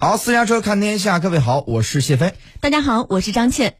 [0.00, 2.32] 好，私家车看天下，各位好，我是谢飞。
[2.60, 3.78] 大家好，我是张倩。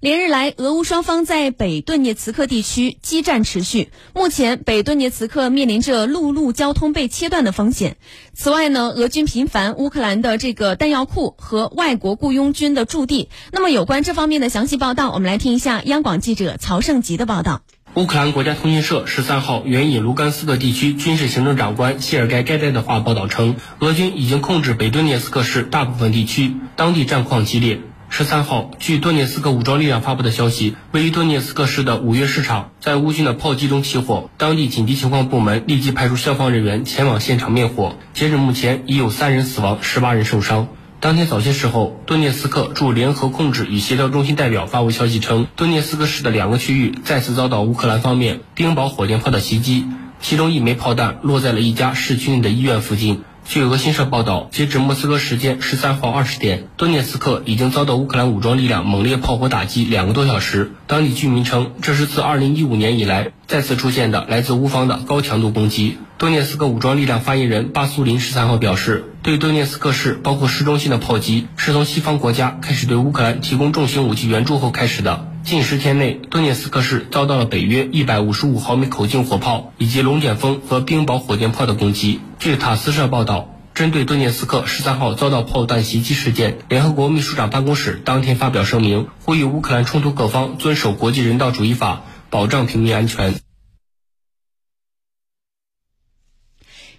[0.00, 3.92] 连日来，俄乌双方在北顿涅茨克地区激战持续。
[4.14, 7.98] 目前，北顿涅茨克面临着陆路交通被切断的风险。
[8.34, 13.28] 此外呢，俄军频繁乌克兰的这个弹药库和外国雇佣军的驻地。
[13.52, 17.62] 那么，有关这方面的详细报道，我们来听一下央广记者曹胜吉的报道。
[17.94, 27.78] 乌克兰国家通讯社十三号援引卢甘斯克地区军事行政长官谢尔盖盖代的话报道称，俄军已经控制北顿涅茨克市大部分地区，当地战况激烈。
[28.08, 37.94] 十三号，据顿涅斯克武装力量发布的消息，位于顿涅斯克市的五月市场在乌军的炮击中起火，当地紧急情况部门立即派出消防人员前往现场灭火。
[38.12, 40.66] 截至目前，已有三人死亡，十八人受伤。
[41.04, 49.84] 当天早些时候，顿涅斯克驻联合控制与协调中心代表发布消息称，顿涅斯克市的两个区域再次遭到乌克兰方面冰雹火箭炮的袭击，
[50.22, 53.20] 其中一枚炮弹落在了一家市区内的医院附近。
[53.44, 60.72] 据俄新社报道，截至莫斯科时间十三号二十点，顿涅茨克已经遭到乌克兰武装力量猛烈炮火打击两个多小时。
[60.86, 65.98] 当地居民称，这是自二零一五年以来再次出现的来自乌方的高强度攻击。
[66.16, 75.26] 顿涅斯克武装力量发言人巴苏林十三号表示，对顿涅斯克市包括市中心的炮击，是从西方国家开始对乌克兰提供重型武器援助后开始的。
[75.42, 82.20] 近十天内，顿涅斯克市遭到了北约一百五十五毫米口径火炮以及龙卷风和冰雹火箭炮的攻击。
[82.38, 93.36] 据塔斯社报道，针对顿涅斯克十三号遭到炮弹袭击事件，联合国秘书长办公室当天发表声明，呼吁乌克兰冲突各方遵守国际人道主义法，保障平民安全。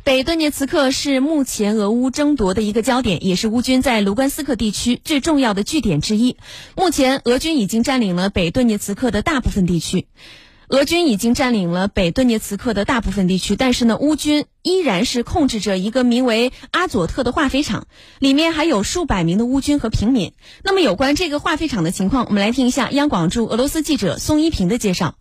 [0.06, 6.38] 北顿涅茨克是目前俄乌争夺的一个焦点，也是乌军在卢甘斯克地区最重要的据点之一。
[6.75, 10.06] 目前，俄军已经占领了北顿涅茨克的大部分地区。
[10.67, 17.88] 俄军已经占领了北顿涅茨克的大部分地区，但是呢，乌军依然是控制着一个名为阿佐特的化肥厂，
[18.20, 20.33] 里面还有数百名的乌军和平民。
[20.64, 25.15] 那么，有关这个化肥厂的情况，我们来听一下央广驻俄罗斯记者宋一平的介绍。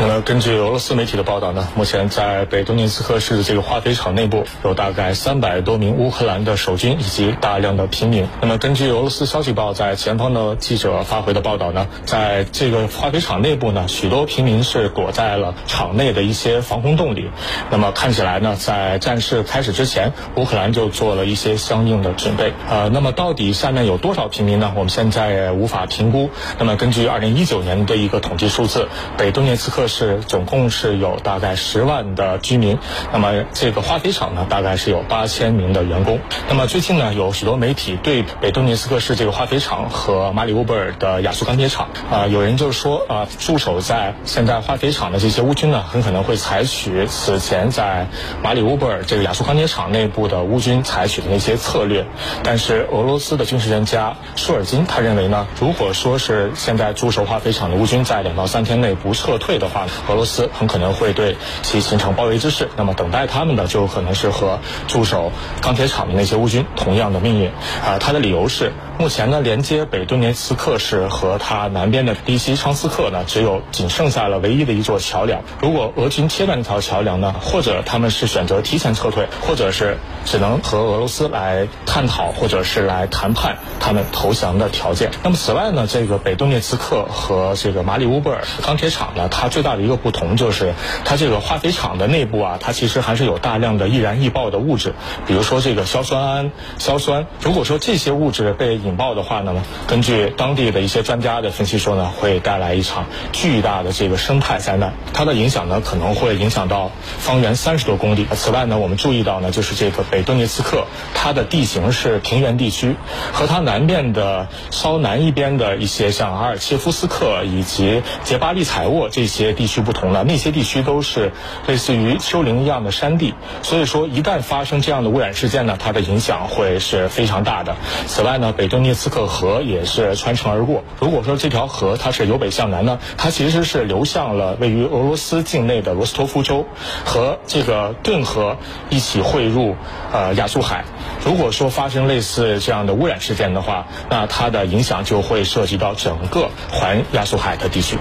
[0.00, 8.26] 那么，根据俄罗斯媒体的报道呢，目前在北顿涅茨克市的这个化肥厂内部有大概三百多名乌克兰的守军以及大量的平民。
[8.40, 17.30] 那么，根据俄罗斯消息报在前方的记者发回的报道呢，在这个化肥厂内部呢，许多平民是躲在了厂内的一些防空洞里。
[17.70, 22.52] 那么，看起来呢，在战事开始之前，乌克兰就做了一些相应的准备。
[22.68, 24.72] 呃，那么到底下面有多少平民呢？
[24.74, 26.30] 我们现在无法评估。
[26.58, 29.81] 那么，根据二零一九年的一个统计数字，北顿涅茨克。
[29.82, 32.78] 这是总共是有大概十万的居民，
[33.12, 36.20] 那么这个化肥厂呢，大概是有八千名的员工。
[36.48, 48.06] 那么最近呢，有许多媒体对北顿涅斯克市这个化肥厂和马里乌波尔的亚速钢铁厂啊，有人就说啊，驻守在现在化肥厂的这些乌军呢，很可能会采取此前在
[48.40, 52.06] 马里乌波尔这个亚速钢铁厂内部的乌军采取的那些策略。
[52.44, 67.48] 但是俄罗斯的军事专家舒尔金他认为呢，如果说是现在驻守化肥厂的乌军在两到三天内不撤退的话，俄罗斯很可能会对其形成包围之势，那么等待他们的就可能是和驻守钢铁厂的那些乌军同样的命运。
[67.82, 75.42] 啊，他的理由是，目前呢，连接北顿涅茨克市和它南边的利西昌斯克呢，只有仅剩下了唯一的一座桥梁。
[75.60, 85.10] 如果俄军切断这条桥梁呢，或者他们是选择提前撤退，或者是只能和俄罗斯来探讨，或者是来谈判他们投降的条件。
[85.24, 94.94] 那么此外呢，这个北顿涅茨克和这个马里乌波尔钢铁厂呢，它最大的一个不同就是，它这个化肥厂的内部啊，它其实还是有大量的易燃易爆的物质，
[95.26, 97.26] 比如说这个硝酸铵、硝酸。
[97.40, 99.54] 如果说这些物质被引爆的话呢，
[99.86, 104.94] 根据当地的一些专家的分析说呢，会带来一场巨大的这个生态灾难。
[105.12, 108.26] 它的影响呢，可能会影响到方圆三十多公里。
[108.34, 112.96] 此外呢，我们注意到呢，就是这个北顿涅茨克，它的地形是平原地区，
[113.32, 119.82] 和它南边的稍南一边的一些像阿尔切夫斯克以及杰巴利采沃这些地区。
[119.82, 121.32] 不同呢，那些地区都是
[121.66, 127.74] 类似于丘陵一样的山地，所以说一旦发生这样的污染事件呢，它的影响会是非常大的。
[128.06, 130.82] 此外呢，北顿涅茨克河也是穿城而过。
[130.98, 136.64] 如果说这条河它是由北向南呢，它其实是流向了位于俄罗斯境内的罗斯托夫州，
[137.04, 138.56] 和这个顿河
[138.88, 139.76] 一起汇入
[140.10, 140.86] 呃亚速海。
[141.22, 147.98] 如果说发生类似这样的污染事件的话，那它的影响就会涉及到整个环亚速海的地区。